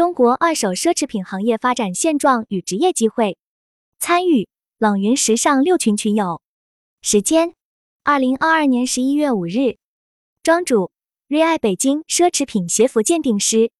[0.00, 3.36] 中国二手奢侈品行业发展现状与职业机会。
[3.98, 6.40] 参与冷云时尚六群群友。
[7.02, 7.52] 时间：
[8.02, 9.76] 二零二二年十一月五日。
[10.42, 10.90] 庄主：
[11.28, 13.72] 瑞爱北京奢侈品鞋服鉴定师。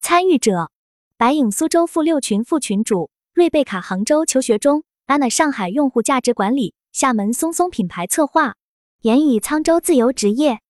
[0.00, 0.70] 参与者：
[1.16, 8.54] 白影苏州副六群副群主，瑞贝卡杭州求学中，安娜上海用户价值管理，厦门松松品牌策划，
[9.00, 10.60] 言语沧州自由职业。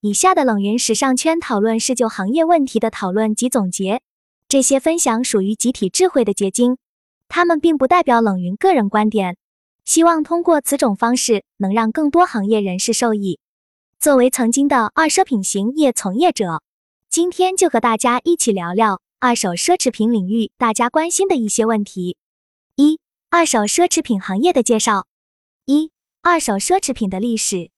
[0.00, 4.02] 以下的冷云时尚圈讨论是就行业问题的讨论及总结。
[4.54, 6.76] 这些分享属于集体智慧的结晶，
[7.26, 9.36] 他们并不代表冷云个人观点。
[9.84, 13.40] 希望通过此种方式，能让更多行业人士受益。
[13.98, 16.62] 作为曾经的二奢品行业从业者，
[17.10, 22.16] 今天就和大家一起聊聊二手奢侈品领域大家关心的一些问题。
[22.76, 23.00] 一、
[23.30, 25.08] 二手奢侈品行业的介绍。
[25.64, 25.90] 一、
[26.22, 27.72] 二手奢侈品的历史。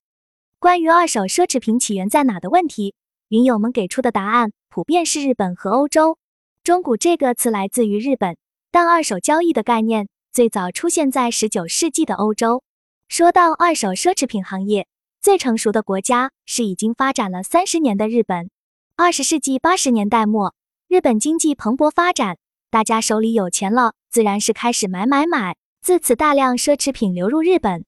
[0.59, 2.93] 关于二手奢侈品起源在哪的问题，
[3.29, 6.19] 云友们给出的答案普遍是日本和欧洲。
[6.67, 8.35] 中古这个词来自于日本，
[8.71, 12.61] 但二手交易的概念最早出现在十九世纪的欧洲。
[13.07, 14.85] 说到二手奢侈品行业，
[15.21, 18.49] 最成熟的国家是已经发展了三十年的日本。
[18.97, 20.53] 二十世纪八十年代末，
[20.89, 22.37] 日本经济蓬勃发展，
[22.69, 27.85] 大家手里有钱了，自然是开始买买买，自此大量奢侈品流入日本。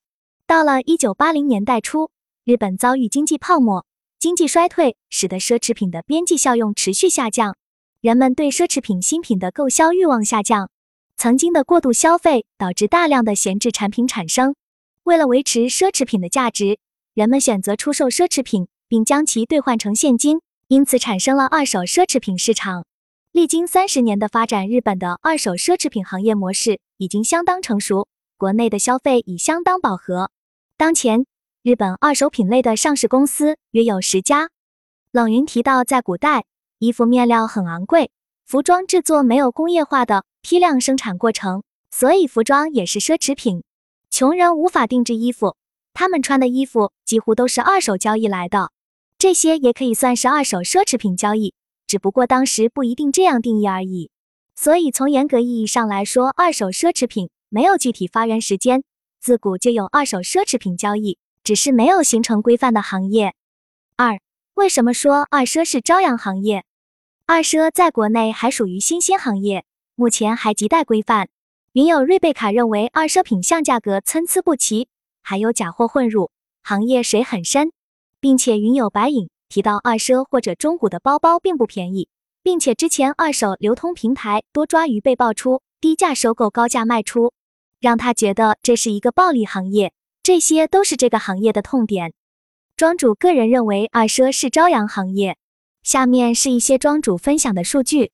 [0.48, 2.12] 到了一九八零年代初，
[2.46, 3.86] 日本遭遇经济泡沫，
[4.18, 7.58] 经济衰退使得奢侈品的边际效用持续下降。
[8.02, 10.70] 人们对奢侈品新品的购销欲望下降，
[11.18, 14.56] 曾经的过度消费导致大量的闲置产品产生。
[15.04, 16.80] 为了维持奢侈品的价值，
[17.14, 22.86] 人们选择出售奢侈品，并将其兑换成现金，因此产生了二手奢侈品市场。
[23.34, 30.32] 历经三十年的发展，日本的二手奢侈品行业模式已经相当成熟，国内的消费已相当饱和。
[30.78, 31.26] 当前，
[31.64, 34.52] 日本二手品类的上市公司约有十家。
[35.12, 36.46] 冷云提到，在古代。
[36.80, 38.10] 衣服面料很昂贵，
[38.46, 43.64] 服装制作没有工业化的批量生产过程，所以服装也是奢侈品。
[44.10, 45.58] 穷人无法定制衣服，
[45.94, 48.72] 他们穿的衣服几乎都是二手交易来的，
[49.18, 51.54] 这些也可以算是二手奢侈品交易，
[51.86, 54.10] 只不过当时不一定这样定义而已。
[54.56, 58.84] 所以从严格意义上来说，二手奢侈品没有具体发源时间，
[59.20, 63.36] 自古就有二手奢侈品交易，只是没有形成规范的行业。
[63.98, 64.22] 二，
[64.54, 66.64] 为什么说二奢是朝阳行业？
[67.32, 69.64] 二奢在国内还属于新兴行业，
[69.94, 71.30] 目前还亟待规范。
[71.74, 74.88] 云友瑞贝卡认为，二奢品相价格参差不齐，
[75.22, 76.32] 还有假货混入，
[76.64, 77.72] 行业水很深。
[78.20, 82.10] 并且云友白影提到，二奢或者中古的包包并不便宜，
[82.42, 87.34] 并且之前二手流通平台多抓鱼被爆出低价收购、高价卖出，
[87.80, 89.94] 让他觉得这是一个暴利行业。
[90.24, 92.12] 这些都是这个行业的痛点。
[92.76, 95.38] 庄主个人认为，二奢是朝阳行业。
[95.90, 98.12] 下面是一些庄主分享的数据。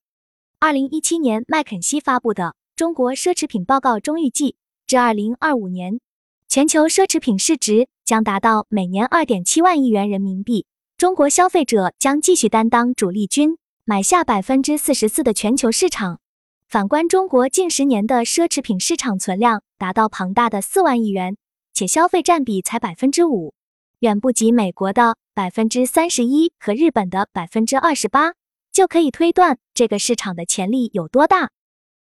[0.62, 2.44] 二零一七年麦肯锡发布的
[2.78, 4.56] 《中国奢侈品报告》中预计，
[4.88, 6.00] 至二零二五年，
[6.48, 10.66] 全球奢侈品市值将达到每年二点七万亿元人民币。
[10.98, 16.22] 中国消费者将继续担当主力军，买下百分之四十四的全球市场。
[16.70, 21.36] 反观中国近十年的奢侈品市场存量达到庞大的四万亿元，
[21.74, 23.54] 且消费占比才百分之五，
[24.00, 25.18] 远不及美国的。
[25.36, 28.36] 百分之三十一和日本的百分之二十八，
[28.72, 31.50] 就可以推断这个市场的潜力有多大。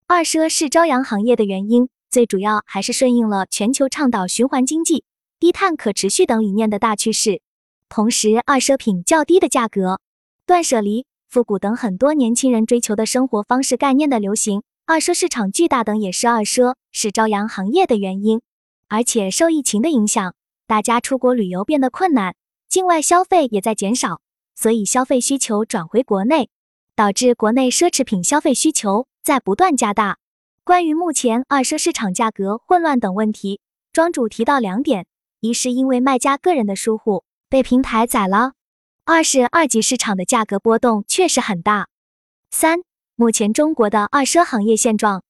[0.06, 5.06] 二奢是朝阳行业的原因，最主要还是顺应了全球倡导循环经济、
[5.40, 7.42] 低碳可持续等理念的大趋势。
[7.88, 10.02] 同时，二奢品较低的价格、
[10.46, 18.42] 断舍离、复古等很多年轻人追求的生活方式概念的流行，二奢市场巨大等也是二奢是朝阳行业的原因。
[18.90, 20.36] 而且受疫情的影响，
[20.68, 22.36] 大家出国旅游变得困难。
[22.72, 24.22] 境外消费也在减少，
[24.56, 26.50] 所以消费需求转回国内，
[26.96, 30.20] 导致国内奢侈品消费需求在不断加大。
[30.64, 33.60] 关于目前二奢市场价格混乱等问题，
[33.92, 35.06] 庄主提到两点：
[35.42, 38.54] 一是因为卖家个人的疏忽被平台宰了；
[39.04, 41.90] 二是二级市场的价格波动确实很大。
[42.52, 42.80] 三、
[43.18, 45.26] 目前中国的二奢行业现状，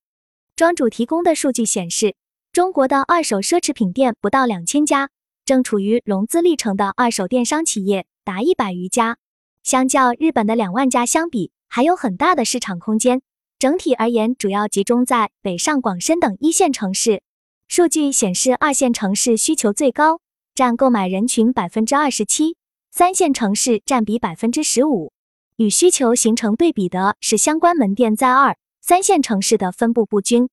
[0.55, 2.13] 庄主提供的数据显示，
[2.53, 5.09] 中国的二手奢侈品店不到两千家。
[5.45, 9.17] 正处于融资历程的二手电商企业达一百余家，
[9.63, 13.21] 相较日本的两万家相比，还有很大的市场空间。
[13.59, 17.21] 整体而言，主要集中在北上广深等一线城市。
[17.67, 20.19] 数据显示，二线城市需求最高，
[20.55, 22.55] 占购买人群百分之二十七；
[22.91, 25.13] 三线城市占比百分之十五。
[25.57, 30.49] 与需求形成对比的是，相关门店在二三线城市的分布不均。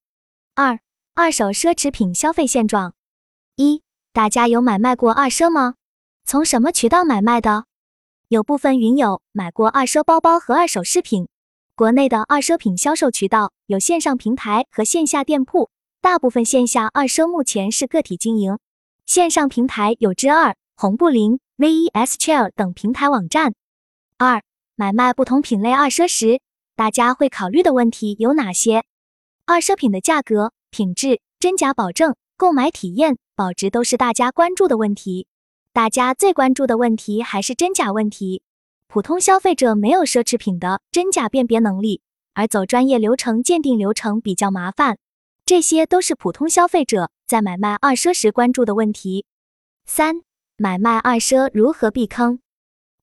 [0.55, 0.81] 二、
[1.15, 2.95] 二手奢侈品消费现状
[3.57, 3.83] 一。
[4.19, 5.77] 大家有买卖过二奢吗？
[6.25, 7.67] 从什么渠道买卖的？
[8.27, 11.29] 有部分云友买过二奢包包和二手饰品，
[11.77, 15.71] 国内的二奢品销售渠道有线上平台和线下店铺，
[16.01, 18.59] 大部分线下二奢目前是个体经营，
[19.07, 23.55] 线上平台有之二、红布林、VES Chair 等平台网站。
[24.17, 24.43] 二、
[24.75, 26.41] 买卖不同品类二奢时，
[26.75, 28.83] 大家会考虑的问题有哪些？
[29.47, 35.27] 二奢品的价格、品质、真假保证、购买体验、保值都是大家关注的问题。
[35.73, 38.43] 大家最关注的问题还是真假问题。
[38.87, 42.01] 普通消费者没有奢侈品的真假辨别能力，
[42.35, 44.99] 而走专业流程鉴定流程比较麻烦，
[45.45, 49.27] 这些都是普通消费者在买卖二奢时关注的问题。
[49.85, 50.23] 三、
[50.57, 52.39] 买卖二奢如何避坑？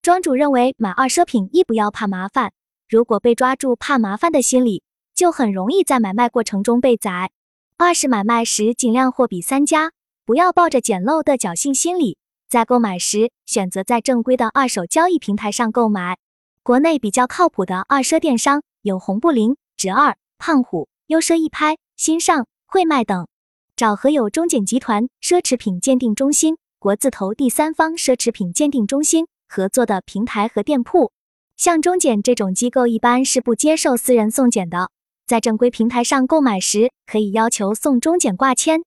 [0.01, 2.53] 庄主认为买二奢品一不要怕麻烦，
[2.87, 4.81] 如果被抓住怕麻烦的心理，
[5.13, 7.31] 就很容易在买卖过程中被宰。
[7.77, 9.91] 二是买卖时尽量货比三家，
[10.23, 12.17] 不要抱着捡漏的侥幸心理。
[12.47, 16.17] 在购买时，选择在正规的二手交易平台上购买。
[16.63, 23.27] 国内比较靠谱的二奢电商有红布林、直二、胖虎、优奢一拍、新上、汇卖等。
[23.75, 31.11] 找和有中检集团奢侈品鉴定中心、国字头第三方奢侈品鉴定中心合作的平台和店铺。
[31.57, 34.91] 像中检这种机构，一般是不接受私人送检的。
[35.27, 38.83] 在正规平台上购买时，可以要求送中检挂签。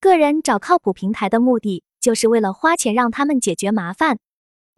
[0.00, 1.84] 个人找靠谱平台的目的。
[2.02, 4.18] 就是为了花钱让他们解决麻烦。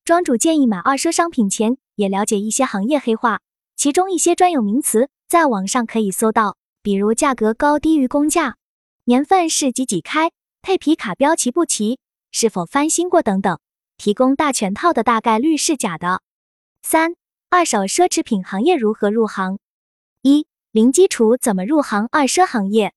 [0.04, 3.40] 庄主建议买二奢商品前，也了解一些行业黑话，
[3.76, 8.56] 其中一些专有名词在网上可以搜到，比如价格高低于公价、
[9.04, 11.98] 年份是几几开、配皮卡标齐不齐、
[12.30, 13.58] 是否翻新过等等，
[13.96, 16.20] 提供大全套的大概率是假的。
[16.82, 17.14] 三、
[17.48, 19.58] 二手奢侈品行业如何入行？
[20.20, 22.94] 一、零基础怎么入行二奢行业？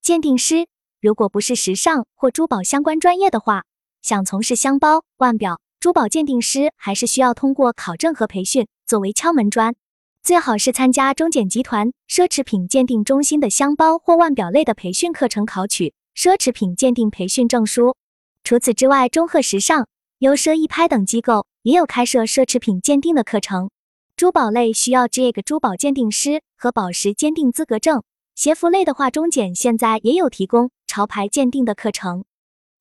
[0.00, 0.66] 鉴定师。
[1.02, 3.64] 如果不是时尚或珠宝相关专业的话，
[4.00, 9.74] 想从事箱包、腕表、珠宝鉴定师，还是需要通过考证和培训作为敲门砖。
[10.22, 17.96] 最好是参加中检集团奢侈品鉴定中心的箱包或腕表类的培训课程，考取奢侈品鉴定培训证书。
[18.44, 19.86] 除此之外，中赫时尚、
[20.20, 23.68] 优奢一拍等机构也有开设奢侈品鉴定的课程。
[24.16, 28.02] 珠宝类需要 JAG 珠宝鉴定师和宝石鉴定资格证。
[28.34, 32.26] 鞋服类的话，中检现在也有提供潮牌鉴定的课程。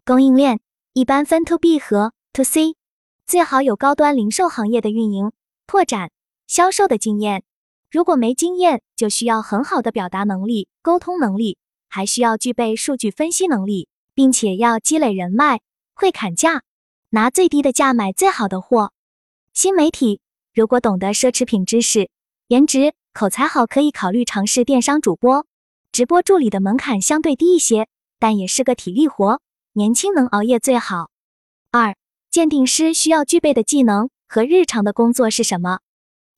[0.03, 0.59] 供应链
[0.91, 2.75] 一般分 to B 和 to C，
[3.25, 5.31] 最好有高端零售行业的运营、
[5.65, 6.11] 拓展、
[6.45, 7.43] 销售的经验。
[7.89, 15.61] 如果没经验，就需要很好的表达能力、沟通能力，还需要具备数据分析能力，并且要积累人脉，
[15.95, 16.63] 会砍价，
[17.11, 18.91] 拿最低的价买最好的货。
[19.53, 20.19] 新媒体
[20.53, 22.09] 如果懂得奢侈品知识、
[22.47, 25.45] 颜值、口才好，可以考虑尝试电商主播。
[25.91, 27.87] 直播助理的门槛相对低一些，
[28.19, 29.41] 但也是个体力活，
[29.73, 31.09] 年轻能熬夜最好。
[31.71, 31.95] 二、
[32.29, 35.79] 鉴定师需要具备的技能和日常的工作是什么？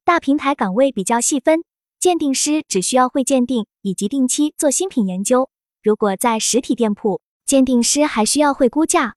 [0.05, 1.63] 大平台岗位比较细分，
[1.99, 5.49] 鉴定师只需要会鉴定以及定期做新品研究。
[5.83, 9.15] 如果在实体店铺，鉴定师还需要会估价。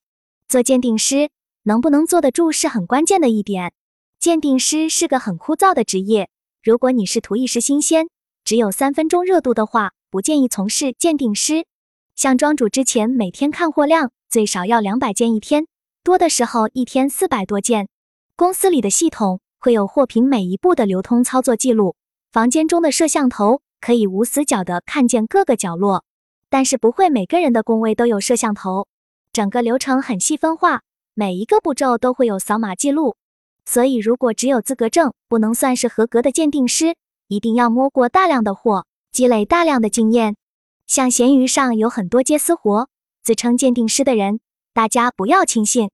[0.49, 1.31] 做鉴定师
[1.63, 3.73] 能不能坐得住是很关键的一点。
[4.19, 6.29] 鉴定师是个很枯燥的职业，
[6.65, 8.09] 如果你是图一时新鲜，
[8.43, 9.93] 只有三分钟热度的话。
[10.11, 11.67] 不建议从事鉴定师。
[12.15, 15.67] 像庄主之前每天看货量最少要两百件一天，
[16.03, 17.89] 多的时候一天四百多件。
[18.37, 21.97] 公司里的系统会有货品每一步的流通操作记录，
[22.33, 26.05] 房间中的摄像头可以无死角的看见各个角落，
[26.49, 28.87] 但是不会每个人的工位都有摄像头。
[29.33, 30.81] 整个流程很细分化，
[31.13, 33.17] 每一个步骤都会有扫码记录。
[33.67, 36.95] 所以如果只有资格证，不能算是合格的鉴定师，
[37.29, 38.87] 一定要摸过大量的货。
[39.13, 40.35] 积累大量的经验，
[40.89, 42.89] 像闲鱼上有很多接私活，
[43.23, 44.41] 自称鉴定师的人，
[44.73, 45.91] 大家不要轻信。